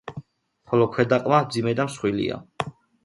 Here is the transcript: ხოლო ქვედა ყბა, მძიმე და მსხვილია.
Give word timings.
ხოლო 0.71 0.87
ქვედა 0.95 1.19
ყბა, 1.27 1.41
მძიმე 1.49 1.77
და 1.81 1.85
მსხვილია. 1.91 2.41